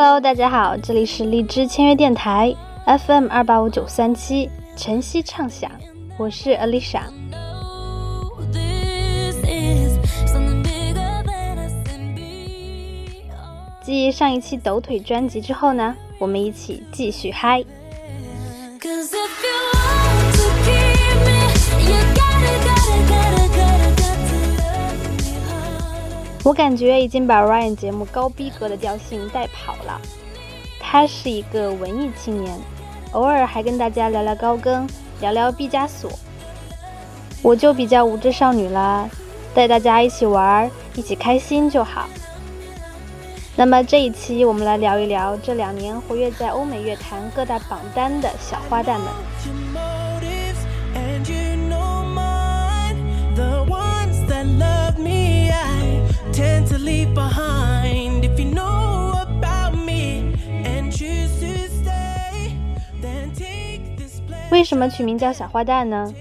[0.00, 2.54] Hello，大家好，这里是荔枝签约电台
[2.86, 5.68] FM 二八五九三七晨曦畅想，
[6.16, 7.00] 我是 Alicia。
[13.82, 17.64] 继上一期抖腿专辑之后呢，我们一起继续嗨。
[26.48, 30.00] 我感觉已经把 Ryan 节目高逼格的调性带跑了。
[30.80, 32.58] 他是一个文艺青年，
[33.12, 34.88] 偶尔还跟大家聊聊高更，
[35.20, 36.10] 聊聊毕加索。
[37.42, 39.06] 我就比较无知少女啦，
[39.52, 42.08] 带大家一起玩，一起开心就好。
[43.54, 49.87] 那么这一期我们来聊一聊这两年活跃在欧美乐坛各大榜单的小花旦们。
[64.50, 66.12] 为什么取名叫小花旦呢？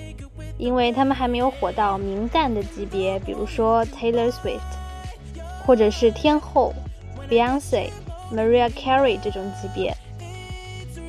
[0.58, 4.60] 因为他们还没有火到名旦的级别，比如说 Taylor Swift，
[5.66, 6.73] 或者是天后
[7.30, 7.90] Beyonce、
[8.34, 9.95] Maria Carey 这种级别。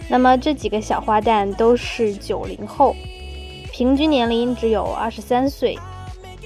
[0.09, 2.95] 那么这几个小花旦都是九零后，
[3.73, 5.79] 平均年龄只有二十三岁。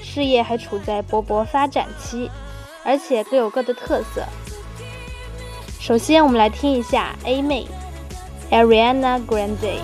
[0.01, 2.29] 事业还处在勃勃发展期，
[2.83, 4.23] 而且各有各的特色。
[5.79, 7.67] 首先，我们来听一下 A 妹
[8.51, 9.79] Ariana Grande。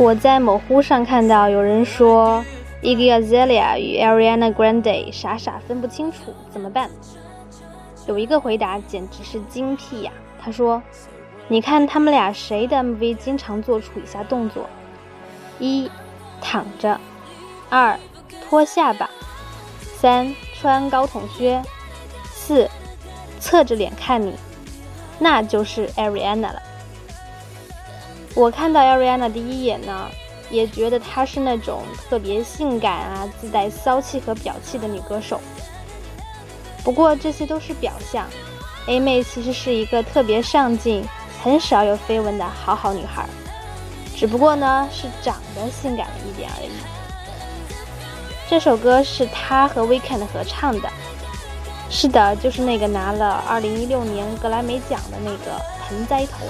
[0.00, 2.42] 我在某乎上看到有人说
[2.80, 6.88] ，Iggy Azalea 与 Ariana Grande 傻傻分不清楚，怎么办？
[8.06, 10.12] 有一个回答简直是精辟呀！
[10.42, 10.82] 他说
[11.48, 14.66] ：“你看他们俩谁的 MV 经常做出以下动作：
[15.58, 15.90] 一，
[16.40, 16.96] 躺着；
[17.68, 18.00] 二，
[18.48, 19.06] 脱下巴；
[19.82, 21.60] 三，穿高筒靴；
[22.24, 22.66] 四，
[23.38, 24.34] 侧着脸看你，
[25.18, 26.62] 那就是 Ariana 了。”
[28.34, 30.08] 我看到 Ariana 第一眼呢，
[30.50, 35.40] 也觉得她是那种特别性感啊、自带骚气和表气的女歌手。
[36.84, 38.26] 不过这些都是表象
[38.86, 41.04] ，A 妹其实是一个特别上进、
[41.42, 43.26] 很少有绯闻的好好女孩，
[44.16, 46.70] 只不过呢是长得性感了一点而已。
[48.48, 50.88] 这首歌是她和 Weekend 合唱的，
[51.90, 56.46] 是的，就是那个拿了2016年格莱美奖的那个盆栽头。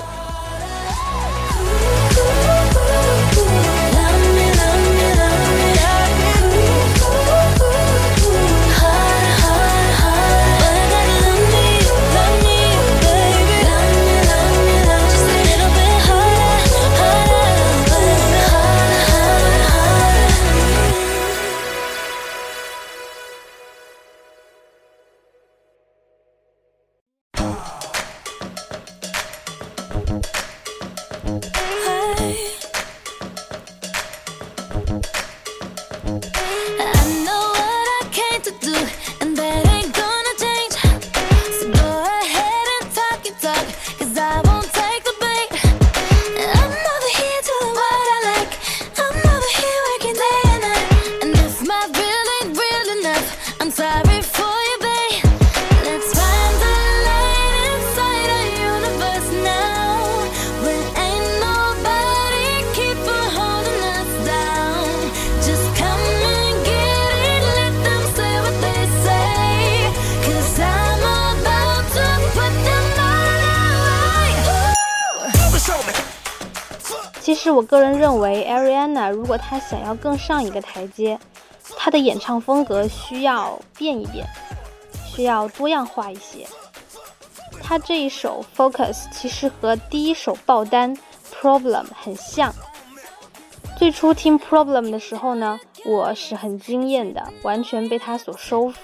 [77.31, 81.17] 其实我个人认为，Ariana 如果她想要更上一个台阶，
[81.77, 84.27] 她的演唱风格需要变一变，
[85.07, 86.45] 需要多样化一些。
[87.63, 90.99] 她这一首 Focus 其实和第一首爆单
[91.33, 92.53] Problem 很像。
[93.79, 98.77] 最初听 Problem 的时候呢，我是很惊艳的，完全被她所收服。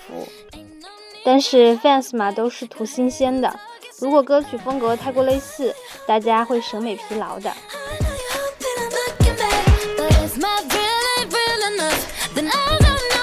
[1.25, 3.58] 但是 fans 嘛都是图新鲜的，
[3.98, 5.75] 如果歌曲风格太过类似，
[6.06, 7.52] 大家会审美疲劳的。
[10.38, 13.16] my real ain't real enough, then I don't know.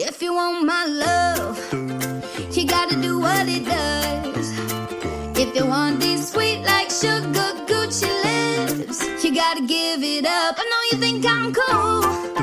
[0.00, 1.58] If you want my love,
[2.56, 4.56] you gotta do what it does.
[5.36, 10.54] If you want these sweet like sugar Gucci lips, you gotta give it up.
[10.56, 12.37] I know you think I'm cool,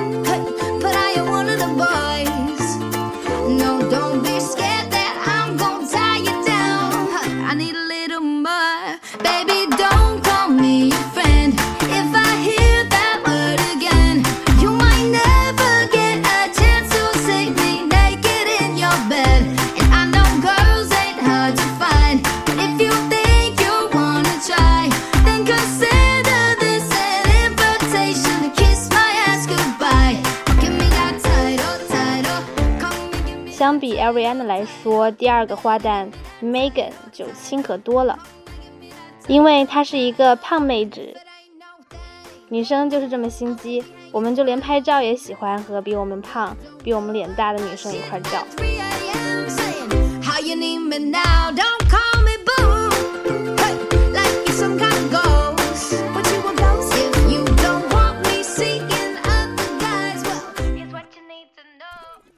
[33.85, 36.07] 比 Ariana 来说，第二个花旦
[36.41, 38.17] Megan 就亲和多了，
[39.27, 41.15] 因为她是一个胖妹纸。
[42.49, 48.43] 女生就是这么心机，我们就连拍照也喜欢和比我们胖、比我们脸大的女生一块照。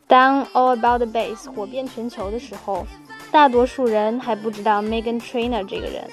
[0.08, 2.88] 当《All About the Bass》火遍全球的时候，
[3.30, 6.10] 大多数人还不知道 Megan Trainor 这个人。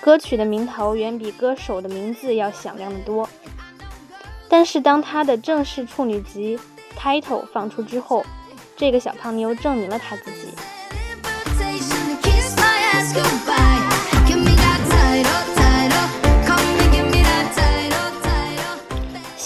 [0.00, 3.28] 歌曲的名头远比歌手的名字要响亮得多。
[4.48, 6.56] 但是当她的正式处女集
[6.98, 8.24] 《Title》放出之后，
[8.76, 10.54] 这个小胖妞证明了她自己。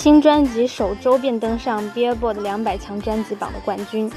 [0.03, 4.11] 新专辑首周便登上 Billboard 两百强专辑榜的冠军。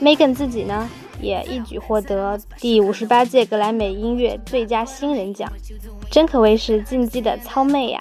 [0.00, 0.88] Megan 自己呢，
[1.20, 5.52] 也一举获得第五十八届格莱美音乐最佳新人奖，
[6.10, 8.00] 真可谓是进击的糙妹呀！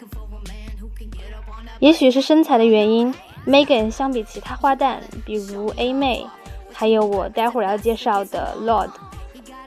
[1.79, 3.13] 也许是身材的原因
[3.45, 6.25] ，Megan 相比其他花旦，比如 A 妹，
[6.71, 8.91] 还有我待会儿要介绍的 Lord，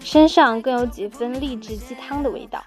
[0.01, 2.65] 身上更有几分励志鸡汤的味道。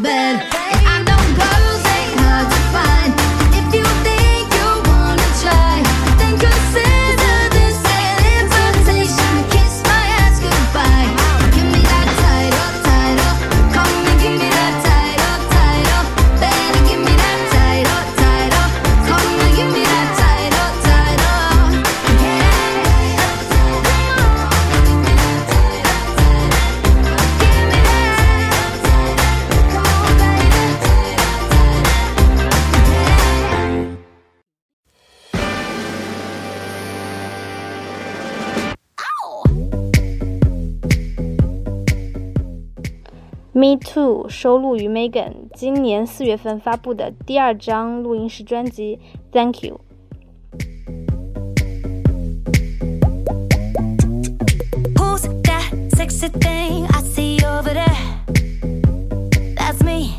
[0.00, 0.51] Bed.
[43.62, 48.98] Me Too 收录于 Megan 今年四月份发布的第二张录音室专辑
[49.32, 49.80] 《Thank You》。
[54.96, 57.86] Who's that sexy thing I see over there?
[59.54, 60.18] That's me,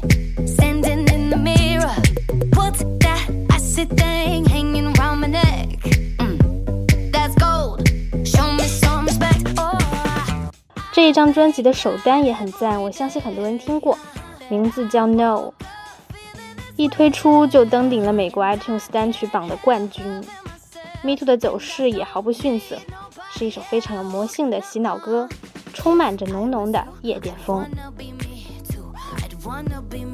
[10.93, 13.97] 这一张专辑的首单也很赞，我相信很多人听过，
[14.47, 15.51] 名字叫《No》，
[16.75, 20.05] 一推出就登顶了美国 iTunes 单曲榜的冠军。
[21.01, 22.77] Me Too 的走势也毫不逊色，
[23.31, 25.27] 是一首非常有魔性的洗脑歌，
[25.73, 27.65] 充满着浓浓的夜店风。
[27.65, 28.93] Wanna be me too?
[29.17, 30.05] I'd wanna be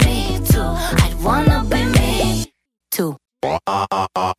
[0.00, 0.72] me too.
[1.04, 1.83] I'd wanna be.
[3.44, 4.33] Uh, uh, uh.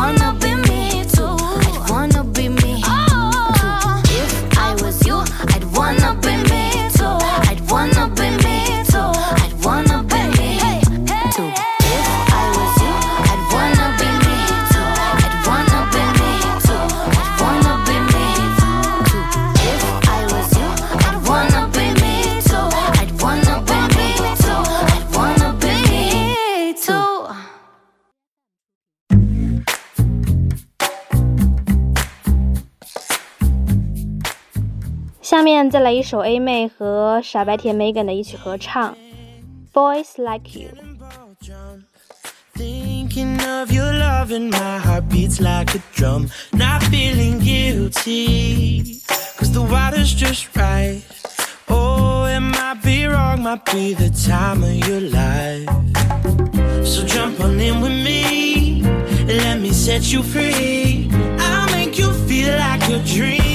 [0.00, 0.29] wanna
[35.70, 38.92] 再来一首 A 妹和傻白甜 Megan 的一曲合唱
[39.72, 40.68] 《Boys Like You》。
[42.56, 46.28] Thinking of your love and my heart beats like a drum.
[46.52, 49.00] Not feeling guilty,
[49.38, 51.02] cause the water's just right.
[51.68, 55.68] Oh, it might be wrong, might be the time of your life.
[56.84, 61.08] So jump on in with me, and let me set you free.
[61.38, 63.49] I'll make you feel like a dream.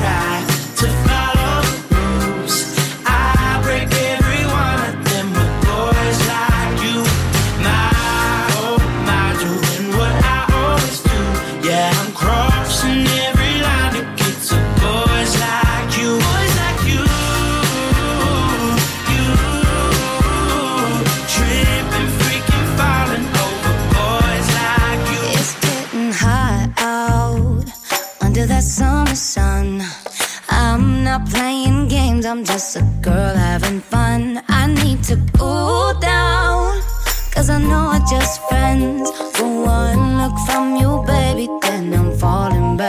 [0.00, 0.49] try.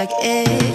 [0.01, 0.70] like it.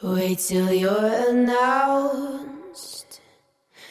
[0.00, 3.20] Wait till you're announced.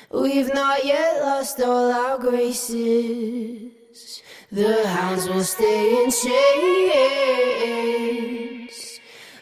[0.09, 3.73] We've not yet lost all our graces.
[4.49, 6.31] The hounds will stay in chains.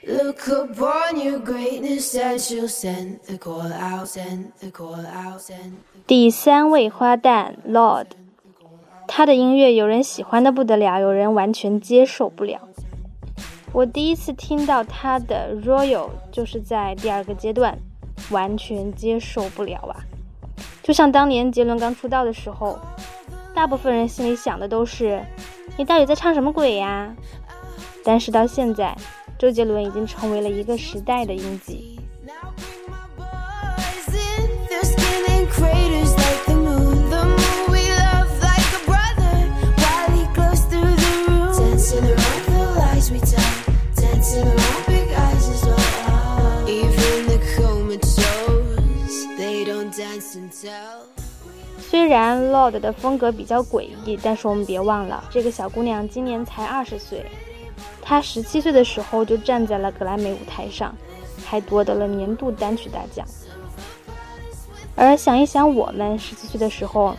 [0.08, 5.74] Look upon your greatness and she'll send the call out, send the call out, send.
[6.08, 8.08] 第三位花旦 Lord，
[9.08, 12.68] 他的音乐有人喜欢的不得了，有人完全接受不了。
[13.72, 17.78] 我第一次听到他的 Royal 就是在第二个阶段，
[18.32, 20.00] 完全接受不了啊！
[20.82, 22.80] 就像当年杰伦刚出道的时候，
[23.54, 25.22] 大部分人心里想的都是
[25.78, 27.14] 你到底在唱什么鬼呀？
[28.04, 28.96] 但是到现在，
[29.38, 31.95] 周杰伦已经成为了一个时代的印记。
[52.16, 57.26] 然 Lord 的风格比较诡异，但是我们别忘了，这个小姑娘今年才二十岁，
[58.02, 60.96] 她十七岁的时候就站在了格莱美舞台上，
[61.46, 63.28] 还夺得了年度单曲大奖。
[64.96, 67.18] 而想一想，我们十七岁的时候，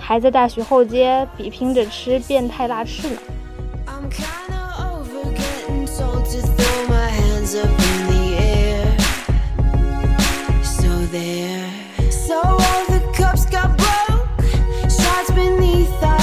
[0.00, 3.20] 还在大学后街比拼着吃变态辣翅呢。
[12.10, 13.44] So all the cups
[15.34, 16.15] beneath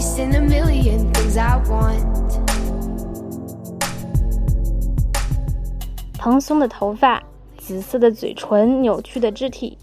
[0.00, 2.00] chasing a million things I want.
[6.16, 7.22] 蓬松的头发、
[7.58, 9.76] 紫色的嘴唇、扭曲的肢体，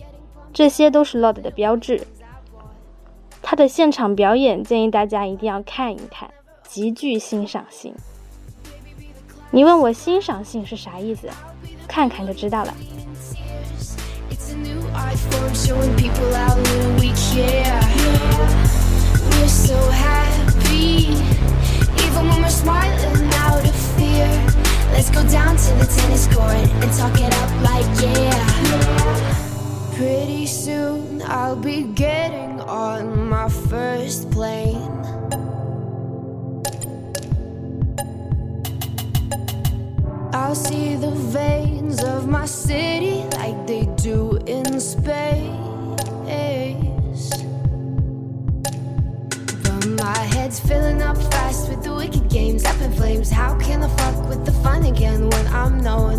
[0.52, 2.02] 这些都是 Lord 的标志。
[3.44, 6.32] 他的现场表演建议大家一定要看一看，
[6.68, 7.94] 极具欣赏性。
[9.52, 11.30] 你问我欣赏性是啥意思？
[11.88, 12.74] 看看就知道了。
[19.48, 21.14] So happy,
[22.04, 24.28] even when we're smiling out of fear.
[24.92, 29.96] Let's go down to the tennis court and talk it like yeah.
[29.96, 34.94] Pretty soon I'll be getting on my first plane.
[40.34, 45.17] I'll see the veins of my city like they do in space.
[54.88, 56.18] again when I'm known,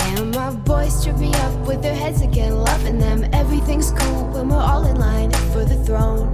[0.00, 3.24] And my boys trip me up with their heads again, loving them.
[3.32, 6.30] Everything's cool when we're all in line for the throne.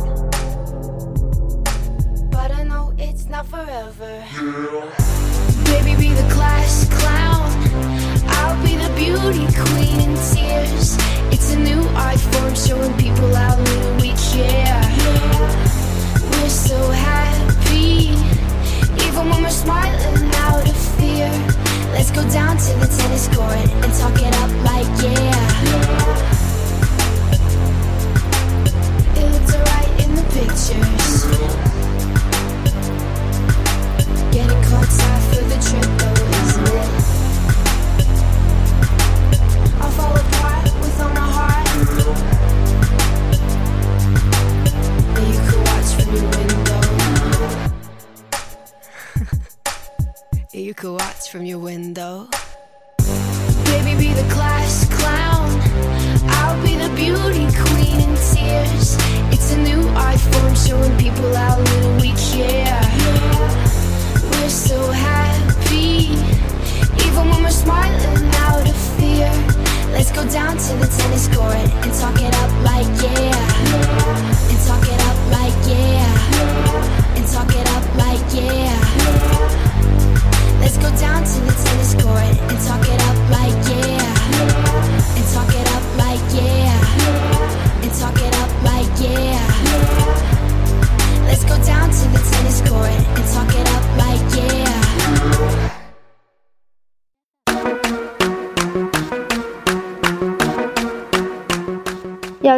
[2.30, 4.24] But I know it's not forever.
[4.32, 5.08] Yeah.
[5.64, 7.48] Baby, be the class clown.
[8.36, 10.96] I'll be the beauty queen in tears.
[11.32, 14.82] It's a new art form showing people how little we care.
[15.02, 15.38] Yeah.
[16.32, 17.17] We're so happy
[19.18, 21.28] even when we're smiling out of fear.
[21.92, 25.88] Let's go down to the tennis court and talk it up like yeah.
[29.16, 31.67] It looked alright in the pictures.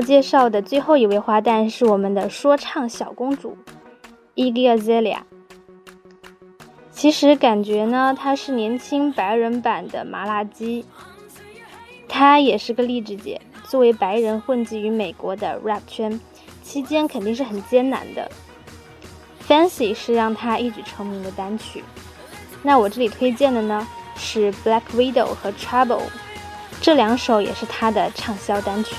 [0.00, 3.56] 介绍的最后一位花旦是我们的说唱小公主
[4.34, 5.20] Iggy Azalea。
[6.90, 10.84] 其实感觉呢，她是年轻白人版的麻辣鸡。
[12.08, 16.20] 她也是个励志姐，作为白人混迹于美国的 rap 圈，
[16.62, 18.30] 期间肯定是很艰难的。
[19.48, 21.82] Fancy 是让她一举成名的单曲。
[22.62, 23.86] 那我这里推荐的呢
[24.16, 26.02] 是 Black Widow 和 Trouble，
[26.82, 28.96] 这两首也是她的畅销单曲。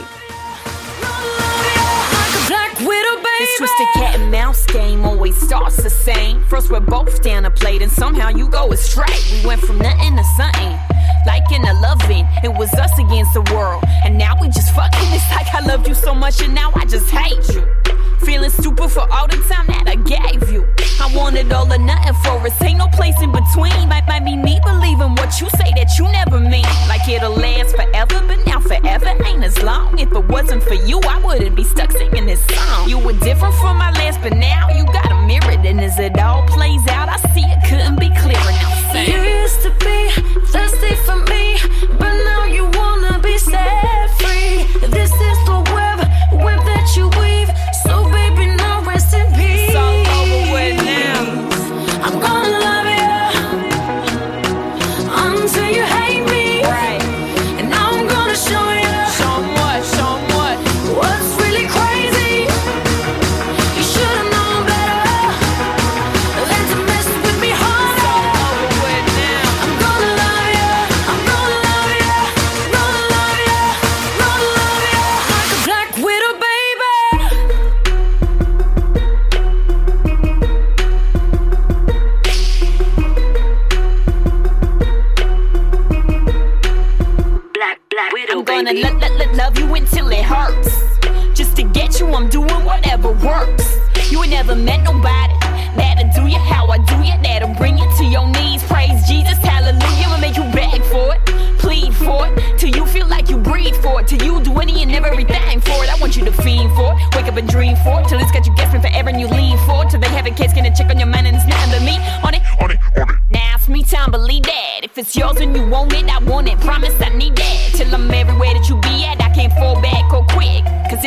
[2.81, 3.37] Baby.
[3.39, 6.43] This twisted cat and mouse game always starts the same.
[6.45, 9.15] First, we're both down a plate, and somehow you go astray.
[9.31, 10.79] We went from nothing to something.
[11.27, 13.83] Liking to loving, it was us against the world.
[14.03, 15.13] And now we just fucking.
[15.13, 17.80] It's like I loved you so much, and now I just hate you.
[18.25, 20.67] Feeling stupid for all the time that I gave you.
[21.01, 22.61] I wanted all or nothing for us.
[22.61, 23.89] Ain't no place in between.
[23.89, 26.65] Might, might be me believing what you say that you never mean.
[26.87, 29.97] Like it'll last forever, but now forever ain't as long.
[29.97, 32.87] If it wasn't for you, I wouldn't be stuck singing this song.
[32.87, 35.57] You were different from my last, but now you got a mirror.
[35.65, 38.91] And as it all plays out, I see it couldn't be clearer now.
[38.93, 39.09] Sing.
[39.09, 39.97] You used to be
[40.53, 41.57] thirsty for me,
[41.97, 44.65] but now you wanna be set free.
[44.87, 45.70] This is the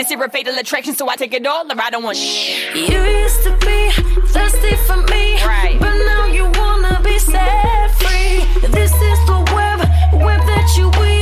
[0.06, 0.18] quick.
[0.18, 2.74] Cause it's a fatal attraction, so I take it all or I don't want shit.
[2.76, 3.90] You used to be
[4.28, 5.76] thirsty for me, Right.
[5.78, 8.44] but now you wanna be set free.
[8.68, 9.80] This is the web,
[10.22, 11.13] web that you weave.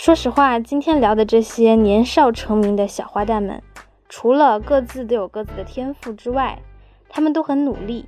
[0.00, 3.60] 说实话，今天聊的这些年少成名的小花旦们，
[4.08, 6.60] 除了各自都有各自的天赋之外，
[7.08, 8.06] 他们都很努力，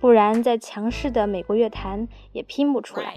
[0.00, 3.14] 不然在强势的美国乐坛也拼不出来。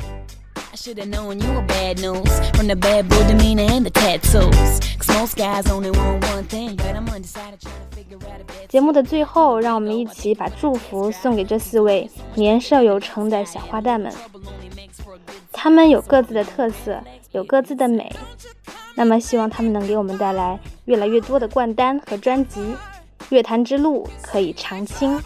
[8.68, 14.12] 节目的最后，让我们一起把祝福送给这四位年少有成的小花旦们。
[15.52, 18.12] 他们有各自的特色，有各自的美。
[18.96, 22.76] 那么，希望他们能给我们带来越来越多的冠单和专辑，
[23.30, 25.22] 乐坛之路可以长青。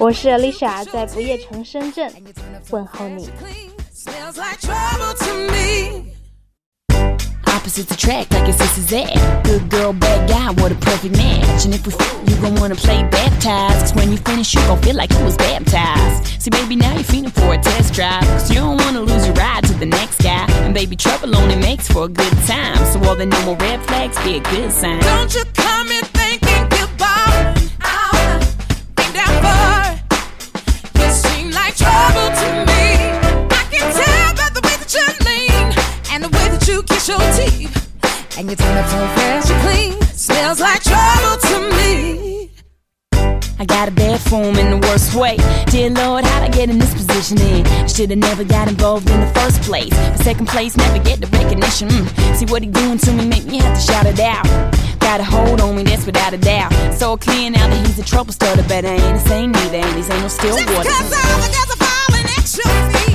[0.00, 2.12] 我是 Alicia，在不夜城深圳
[2.70, 3.28] 问候你。
[3.92, 6.12] smells like trouble to me.
[7.46, 9.42] Opposites attract like it's this is that.
[9.44, 11.64] Good girl, bad guy, what a perfect match.
[11.64, 13.80] And if we f- you gon' wanna play baptized.
[13.80, 16.40] Cause when you finish, you gon' feel like you was baptized.
[16.40, 18.22] See, baby, now you're feeling for a test drive.
[18.22, 20.46] Cause you don't wanna lose your ride to the next guy.
[20.64, 22.76] And baby, trouble only makes for a good time.
[22.92, 25.00] So all the normal red flags be a good sign.
[25.00, 27.54] Don't you come in thinking goodbye.
[27.80, 28.38] I'll
[28.94, 29.64] be down for it.
[29.66, 29.79] You seem
[31.53, 32.83] like trouble to me.
[33.51, 35.67] I can tell by the way that you lean
[36.11, 38.37] and the way that you kiss your teeth.
[38.37, 40.01] And you turn up so fast, you clean.
[40.13, 42.50] Smells like trouble to me.
[43.61, 45.37] I got a bad form in the worst way.
[45.67, 47.37] Dear Lord, how'd I get in this position?
[47.41, 49.91] In should've never got involved in the first place.
[49.91, 51.87] The second place, never get the recognition.
[51.89, 52.35] Mm.
[52.37, 54.45] See what he doing to me, make me have to shout it out.
[54.99, 56.73] Got a hold on me, that's without a doubt.
[56.95, 59.95] So clear now that he's a trouble starter, but I ain't the same neither, and
[59.95, 60.89] these ain't no still Just water.
[60.89, 63.10] cause all the girls are falling at your feet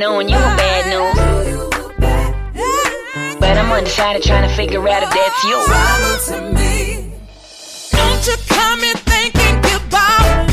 [0.00, 1.18] I you bad news.
[3.40, 5.58] But I'm undecided trying to figure out if that's you.
[7.90, 10.46] Don't you come in thinking you're goodbye.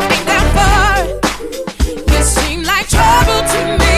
[0.00, 1.06] Ain't that far?
[2.12, 3.96] You seem like trouble to me.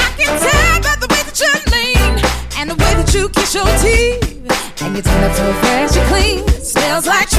[0.00, 2.12] I can tell by the way that you lean
[2.58, 4.82] and the way that you kiss your teeth.
[4.82, 6.48] And you turn up so fast, you clean.
[6.48, 7.31] Smells like.